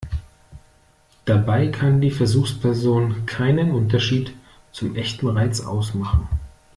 [1.25, 4.33] Dabei kann die Versuchsperson keinen Unterschied
[4.71, 6.27] zum echten Reiz ausmachen.